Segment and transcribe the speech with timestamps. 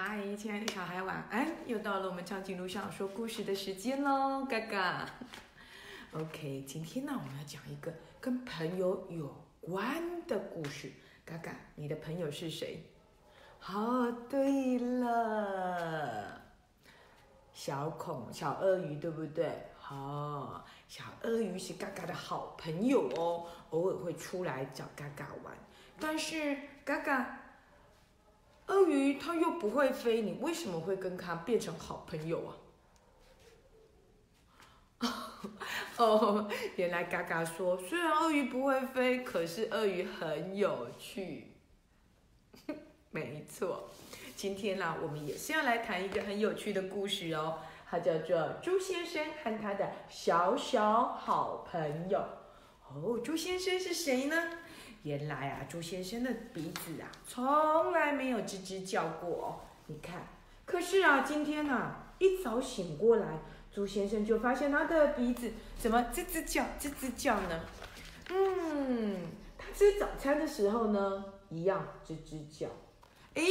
[0.00, 1.48] 嗨，亲爱的小孩，晚安！
[1.66, 5.04] 又到了我们长颈鹿上说故事的时间喽，嘎嘎。
[6.12, 10.92] OK，今天呢，我们要讲一个跟朋友有关的故事。
[11.24, 12.84] 嘎嘎，你的朋友是谁？
[13.66, 16.42] 哦，对了，
[17.52, 19.50] 小孔、小鳄鱼，对不对？
[19.80, 25.52] 好，小鳄鱼是嘎嘎的好朋友哦，偶尔会出来找嘎嘎玩。
[25.98, 27.40] 但是嘎嘎，
[28.68, 32.56] 鳄鱼它又不会飞，你为什么会跟它变成好朋友啊？
[35.96, 41.52] 哦，原来嘎嘎说，虽然鳄鱼不会飞，可是鳄鱼很有趣。
[43.10, 43.88] 没错，
[44.36, 52.18] 今天呢，我们也是要来谈一个很有趣的故事哦，它叫做《猪先生和他的小小好朋友》。
[52.92, 54.36] 哦，猪先生是谁呢？
[55.02, 59.60] 原来啊，猪先生的鼻子啊，从来没有吱吱叫过哦。
[59.86, 60.26] 你看，
[60.66, 63.38] 可是啊，今天呢，一早醒过来，
[63.72, 67.60] 猪先生就发现他的鼻子怎么吱吱叫、吱吱叫呢？
[68.30, 69.16] 嗯，
[69.56, 72.66] 他吃早餐的时候呢，一样吱吱叫。
[73.34, 73.42] 诶，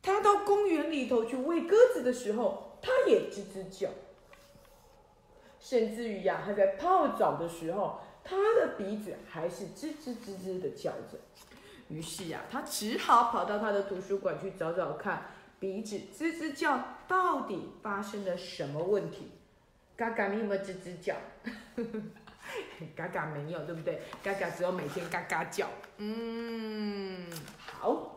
[0.00, 3.90] 他到公园里头去喂鸽子的时候，他也吱吱叫。
[5.58, 11.18] 甚至于呀，他在泡澡的时候，他的鼻子还是吱吱吱吱的叫着。
[11.88, 15.22] 于是呀，他只好跑到他的图书馆去找找看，
[15.60, 19.30] 鼻子吱吱叫到底发生了什么问题？
[19.94, 21.14] 嘎嘎，你有没有吱吱叫？
[22.96, 24.00] 嘎嘎没有，对不对？
[24.22, 25.68] 嘎嘎只有每天嘎嘎叫。
[25.98, 27.26] 嗯，
[27.58, 28.13] 好。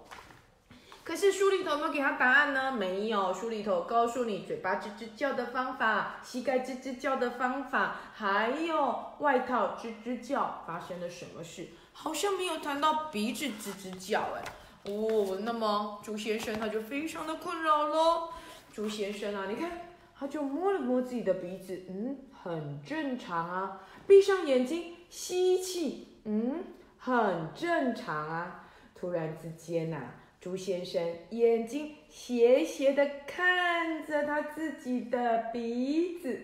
[1.08, 2.70] 可是书里头有没有给他答案呢？
[2.70, 11.70] 没有，书里头告诉你嘴巴吱吱叫的方法，膝盖吱吱叫的方法，还有外套吱吱叫发生了什么事？
[11.94, 14.44] 好像没有谈到鼻子吱吱叫，哎，
[14.92, 18.28] 哦，那么猪先生他就非常的困扰喽。
[18.74, 19.72] 猪先生啊，你看，
[20.14, 23.80] 他就摸了摸自己的鼻子，嗯，很正常啊。
[24.06, 26.66] 闭上眼睛吸气，嗯，
[26.98, 28.66] 很正常啊。
[28.94, 29.98] 突然之间呐。
[30.48, 36.40] 猪先生眼睛斜斜的看着他自己的鼻子，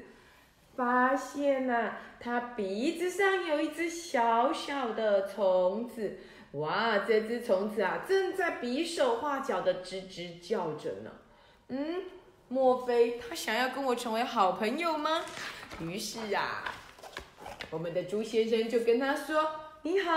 [0.75, 6.19] 发现呐，他鼻子上有一只小小的虫子。
[6.51, 11.11] 哇，这只虫子啊，正在比手画脚的吱吱叫着呢。
[11.69, 12.01] 嗯，
[12.49, 15.23] 莫非他想要跟我成为好朋友吗？
[15.79, 16.65] 于是啊，
[17.69, 19.49] 我们的猪先生就跟他说
[19.83, 20.11] ：“你好，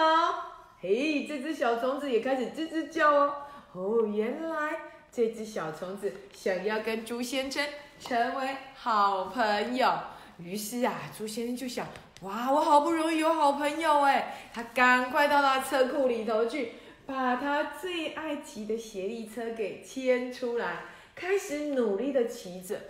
[0.81, 3.43] 嘿，这只小虫子也开始吱吱叫哦。”
[3.77, 4.81] 哦，原来
[5.13, 7.63] 这只小虫子想要跟猪先生
[8.01, 9.93] 成为好朋友。
[10.39, 11.87] 于是啊，猪先生就想：
[12.23, 14.51] 哇，我好不容易有好朋友哎！
[14.55, 16.73] 他赶快到他车库里头去，
[17.05, 20.85] 把他最爱骑的斜力车给牵出来，
[21.15, 22.81] 开始努力的骑着。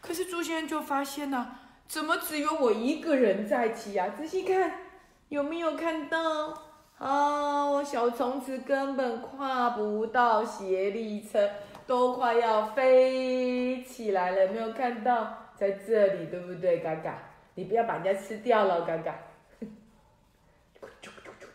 [0.00, 4.08] 可是猪先生就发现呢，怎么只有我一个人在骑啊？
[4.18, 4.80] 仔细看，
[5.28, 6.71] 有没有看到？
[6.98, 11.50] 哦，小虫子根本跨不到斜力车，
[11.86, 16.78] 都快要飞起来了，没有看到在这里，对不对？
[16.78, 17.18] 嘎嘎，
[17.54, 19.18] 你不要把人家吃掉了，嘎嘎。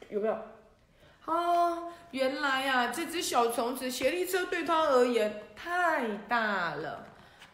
[0.10, 0.38] 有没有？
[1.26, 7.06] 哦，原来呀，这只小虫子斜力车对它而言太大了。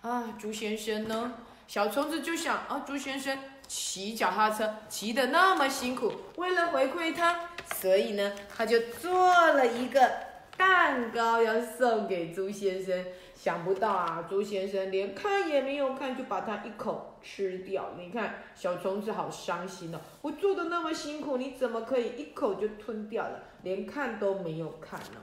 [0.02, 1.34] 啊，猪先生呢？
[1.68, 7.50] 小虫子就想啊，猪先生骑脚踏车骑的那么辛苦，为了回馈他。
[7.76, 9.12] 所以呢，他就做
[9.54, 10.12] 了一个
[10.58, 13.06] 蛋糕要送给猪先生。
[13.36, 17.92] 想不到啊，猪先生连看也没有看，就把它一口吃掉。
[17.98, 20.00] 你看，小虫子好伤心哦！
[20.22, 23.44] 我做的那么辛苦，你怎么可以一口就吞掉了？
[23.64, 25.22] 连看都没有看呢？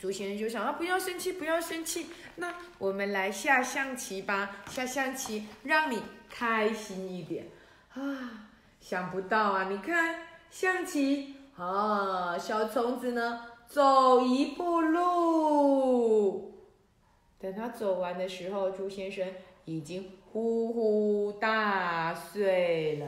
[0.00, 2.06] 猪先生就想啊，不要生气，不要生气，
[2.36, 7.48] 那我们来下象棋吧，下象棋让你开心一点
[7.92, 8.48] 啊！
[8.80, 10.35] 想不到啊，你看。
[10.50, 16.52] 象棋啊，小虫子呢，走一步路。
[17.38, 19.26] 等他走完的时候，猪先生
[19.64, 23.06] 已经呼呼大睡了。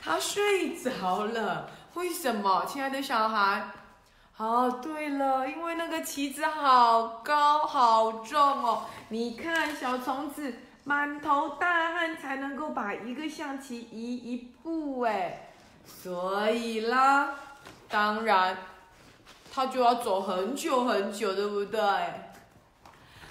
[0.00, 3.70] 他睡着了，为什么，亲爱的小孩？
[4.36, 8.84] 哦，对了，因为那个棋子好高好重哦。
[9.08, 10.54] 你看，小虫子
[10.84, 15.47] 满头大汗才能够把一个象棋移一步，哎。
[15.88, 17.34] 所以啦，
[17.88, 18.56] 当然，
[19.50, 21.80] 他就要走很久很久，对不对？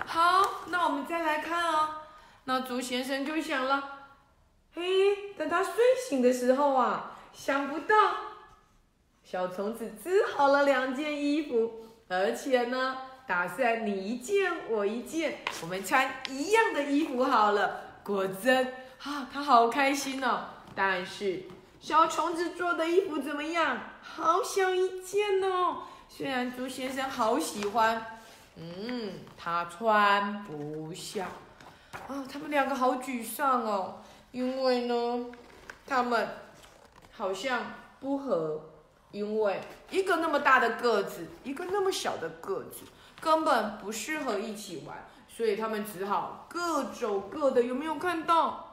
[0.06, 2.02] 好，那我们再来看啊。
[2.46, 3.84] 那猪先生就想了，
[4.74, 5.74] 嘿，等他睡
[6.10, 7.96] 醒的时候啊，想不到，
[9.24, 17.82] 小虫子织好了两件衣服，而且呢，打算你一件我一件，我们穿一样的衣服好了。
[18.04, 18.66] 果真，
[19.04, 20.46] 啊，他好开心哦。
[20.74, 21.44] 但是
[21.88, 23.78] 小虫子做的衣服怎么样？
[24.02, 25.84] 好小一件哦。
[26.10, 28.20] 虽然猪先生好喜欢，
[28.58, 31.28] 嗯，他穿不下。
[32.10, 34.02] 啊，他们两个好沮丧哦，
[34.34, 35.28] 因为呢，
[35.86, 36.28] 他们
[37.14, 37.62] 好像
[38.02, 38.62] 不合，
[39.12, 42.82] 因为一个那么大的个子，一个那么小的个子，
[43.22, 47.62] 根本不适合一起玩，所以他们只好各走各的。
[47.64, 48.66] 有没有看到？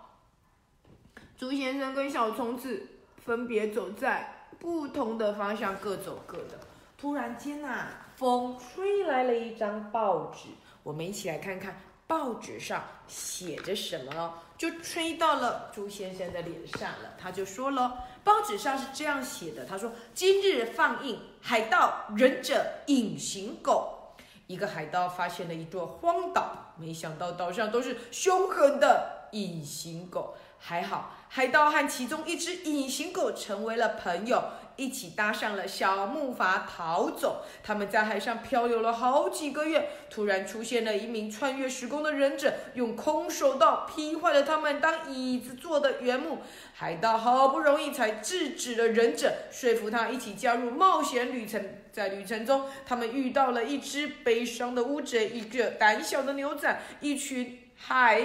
[1.36, 2.88] 猪先生跟小虫子
[3.24, 6.58] 分别走在不同的方向，各走各的。
[6.98, 7.86] 突然间呐，
[8.16, 10.48] 风吹来了一张报纸，
[10.82, 11.80] 我们一起来看看。
[12.06, 14.34] 报纸上写着什么哦？
[14.58, 17.14] 就吹到了猪先生的脸上了。
[17.18, 24.14] 他就说了，报纸上是这样写的：他说，今日放映《海盗忍者隐形狗》。
[24.46, 30.36] 一个海盗发现了一座荒岛，没想到岛上都是凶狠的隐形狗。
[30.58, 34.40] 还好，海盗和其中一只隐形狗成为了朋友。
[34.76, 39.88] 一起搭上了小木筏逃走，他们在海上漂流了好几个月。
[40.10, 46.38] 突然出现了一名穿越时空的忍者，用空手道劈坏了他们当椅子坐的原木。
[46.72, 51.64] 海盗好不容易才制止了忍者，说服他一起加入冒险旅程。
[51.92, 58.22] 在旅程中，他们遇到了一只悲伤的乌贼，一个胆小的牛仔，一群海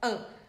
[0.00, 0.24] 嗯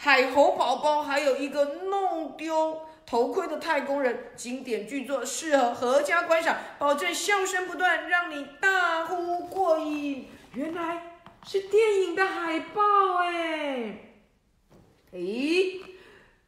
[0.00, 2.82] 海猴宝宝，还有一个弄丢。
[3.04, 10.28] 头盔的太空人，经典巨作，适合合家观赏，保证笑声不断，让你大呼过瘾。
[10.54, 12.82] 原来是电影的海报
[13.24, 14.12] 哎！
[15.10, 15.80] 诶，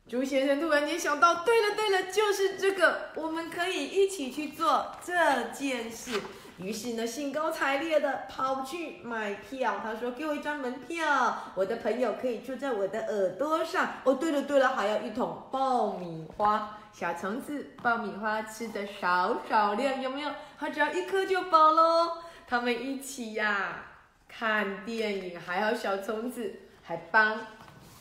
[0.09, 6.21] 猪先生突然间想到，对了对了，就是这个，我们可以一起去做这件事。
[6.63, 9.81] 于是呢，兴高采烈的跑去买票。
[9.83, 13.95] 他说：“给我一张门票，我的朋友可以住在我的耳朵上。
[14.05, 16.77] 哦，对了对了，还要一桶爆米花。
[16.93, 20.31] 小虫子，爆米花吃的少少量，有没有？
[20.59, 22.19] 他只要一颗就饱喽。
[22.47, 23.85] 他们一起呀
[24.29, 26.53] 看电影，还好小虫子
[26.83, 27.39] 还帮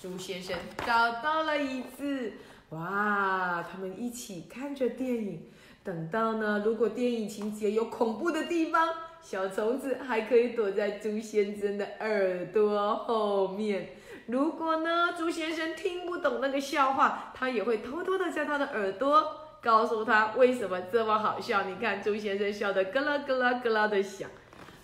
[0.02, 2.34] 猪先生找到了椅子。
[2.70, 5.50] 哇，他们一起看着电影。”
[5.84, 8.90] 等到呢，如果电影情节有恐怖的地方，
[9.22, 13.90] 小虫子还可以躲在朱先生的耳朵后面。
[14.28, 19.26] 如果呢，朱先生听不懂那个笑话，他也会偷偷的在他的耳朵
[19.62, 21.64] 告诉他为什么这么好笑。
[21.64, 24.30] 你看，朱先生笑得咯啦咯啦咯啦的响。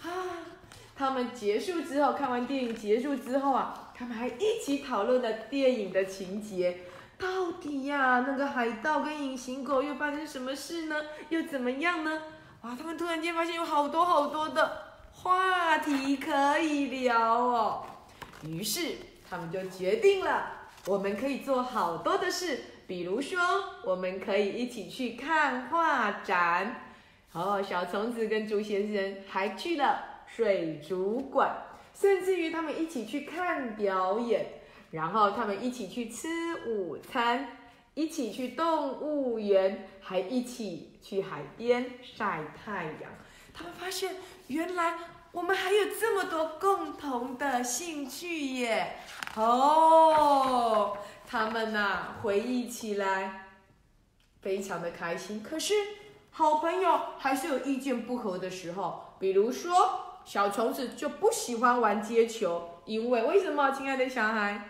[0.02, 0.10] 啊，
[0.96, 6.78] 他们结束之后，看完电影结束之后啊，他们还一起讨论了电影的情节。
[7.18, 10.96] 到底呀，那个海盗跟隐形狗又发生什么事呢？
[11.30, 12.22] 又怎么样呢？
[12.62, 14.82] 哇，他们突然间发现有好多好多的
[15.12, 17.86] 话题可以聊哦。
[18.44, 18.98] 于是
[19.30, 20.52] 他们就决定了，
[20.88, 23.40] 我们可以做好多的事，比如说，
[23.84, 26.82] 我们可以一起去看画展。
[27.32, 31.56] 哦，小虫子跟猪先生还去了水族馆，
[31.94, 34.46] 甚至于他们一起去看表演。
[34.96, 36.30] 然后他们一起去吃
[36.68, 37.50] 午餐，
[37.96, 43.12] 一起去动物园，还一起去海边晒太阳。
[43.54, 44.16] 他们发现，
[44.48, 44.98] 原来
[45.34, 48.96] 我们还有这么多共同的兴趣耶！
[49.36, 50.96] 哦，
[51.28, 53.48] 他们呐，回忆起来
[54.42, 55.44] 非常的开心。
[55.44, 55.74] 可是，
[56.32, 59.18] 好朋友还是有意见不合的时候。
[59.20, 64.70] 比如说，小虫子就不喜欢玩接球，因为为什么，亲爱的小孩？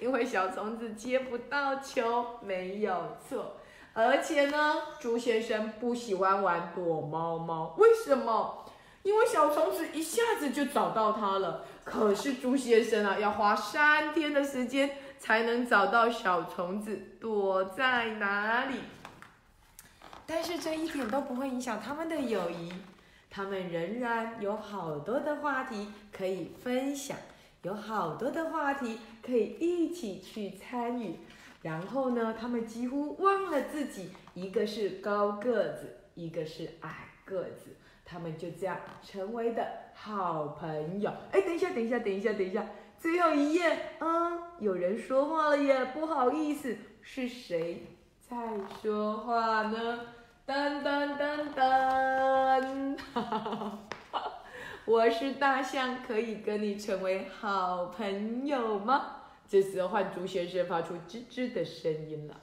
[0.00, 3.56] 因为小虫子接不到球，没有错。
[3.92, 8.64] 而且呢，猪先生不喜欢玩躲猫猫，为什么？
[9.02, 11.64] 因为小虫子一下子就找到它了。
[11.84, 18.76] 可是猪先生啊，要花三天的时间才能找到小虫子躲在哪里。
[20.26, 22.72] 但是这一点都不会影响他们的友谊，
[23.28, 27.16] 他们仍然有好多的话题可以分享。
[27.62, 31.16] 有好多的话题可以一起去参与，
[31.60, 41.12] 然后呢，他们几乎忘了自己，一个是高个子，一个是矮个子，他们就这样成为的好朋友。
[41.32, 42.66] 哎，等一下，等一下，等一下，等一下，
[42.98, 47.82] 最后一页，嗯，有人说话了耶，不好意思，是谁
[48.26, 48.36] 在
[48.82, 50.00] 说话呢？
[50.46, 53.78] 噔噔噔噔，哈哈哈。
[54.90, 59.18] 我是大象，可以跟你成为好朋友吗？
[59.48, 62.34] 这时候换猪先生发出吱吱的声音了。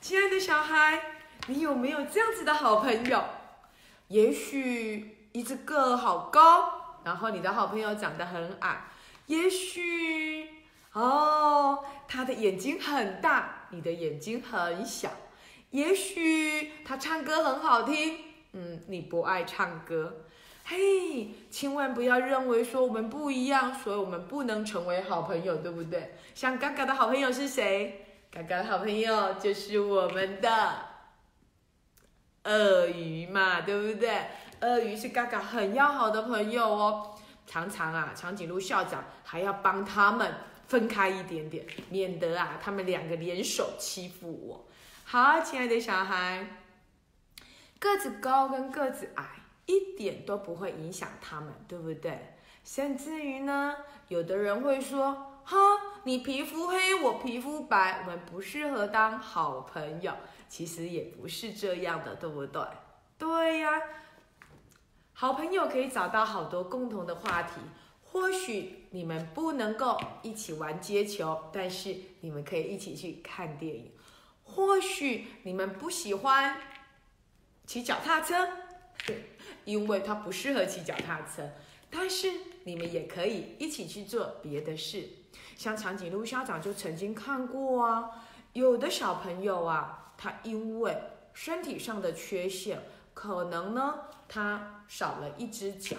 [0.00, 1.02] 亲爱的小孩，
[1.48, 3.20] 你有没有这样子的好朋友？
[4.06, 8.84] 也许一只个好高，然后你的好朋友长得很矮，
[9.26, 10.48] 也许
[10.92, 15.10] 哦，他的眼睛很大，你的眼睛很小，
[15.70, 18.20] 也许他唱歌很好听，
[18.52, 20.22] 嗯，你不爱唱歌。
[20.68, 26.16] 嘿，千万不要认为说我们不一样，所以我们不能成为好朋友，对不对？
[26.34, 28.04] 像嘎嘎的好朋友是谁？
[28.32, 30.50] 嘎嘎的好朋友就是我们的
[32.42, 34.26] 鳄鱼嘛，对不对？
[34.60, 37.14] 鳄鱼是嘎嘎很要好的朋友哦，
[37.46, 40.34] 常常啊，长颈鹿校长还要帮他们
[40.66, 44.66] 分开一点点，免得啊，他们两个联手欺负我。
[45.04, 46.44] 好，亲爱的小孩，
[47.78, 49.24] 个子高跟个子矮。
[49.66, 52.34] 一点都不会影响他们，对不对？
[52.64, 53.76] 甚至于呢，
[54.08, 55.56] 有的人会说：“哈，
[56.04, 60.12] 你皮肤黑，我皮肤白，我们不适合当好朋友。”
[60.48, 62.62] 其实也不是这样的，对不对？
[63.18, 63.82] 对呀，
[65.12, 67.54] 好朋友可以找到好多共同的话题。
[68.04, 73.92] 或许你们不能够一起玩接球，但是你们可以一起去看电影。
[74.44, 76.56] 或许你们不喜欢
[77.66, 78.48] 骑脚踏车。
[79.04, 79.35] 对
[79.66, 81.50] 因为他不适合骑脚踏车，
[81.90, 82.32] 但是
[82.64, 85.08] 你们也可以一起去做别的事。
[85.56, 88.10] 像长颈鹿校长就曾经看过啊，
[88.54, 90.96] 有的小朋友啊，他因为
[91.34, 92.80] 身体上的缺陷，
[93.12, 95.96] 可能呢他少了一只脚，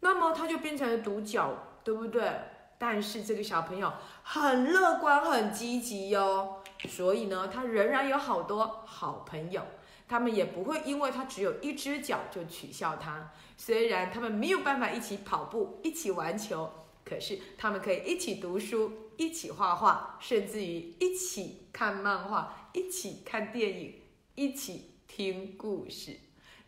[0.00, 2.32] 那么他就变成了独角，对不对？
[2.78, 3.92] 但是这个小朋友
[4.22, 9.62] 很乐观、很积极哟，所以呢，他仍然有好多好朋友。
[10.06, 13.32] 他们也不会因为他只有一只脚就取笑他。
[13.56, 16.70] 虽然他们没有办法一起跑步、一起玩球，
[17.04, 23.94] 可是他们可以一起读书、一起画画，甚至于一起看漫画、一起看电影、
[24.34, 26.16] 一起听故事。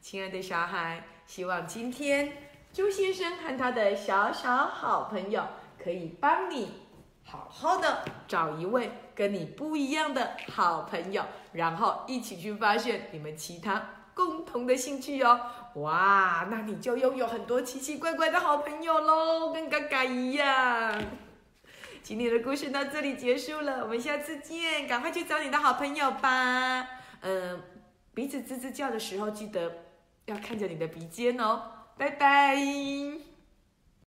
[0.00, 5.44] 亲爱的小孩，希望今天朱先生和他的小小好朋友
[5.82, 6.85] 可以帮你。
[7.28, 15.40] 好好的找一位跟你不一样的好朋友，然后一起去发现你们其他共同的兴趣哦。
[15.74, 21.02] 哇，那你就拥有很多奇奇怪怪的好朋友喽，跟嘎嘎一样。
[22.00, 26.88] 今天的故事到这里结束了，我们下次见，赶快去找你的好朋友吧。
[27.22, 27.60] 嗯，
[28.14, 29.72] 鼻子吱吱叫的时候，记得
[30.26, 31.72] 要看着你的鼻尖哦。
[31.98, 33.25] 拜拜。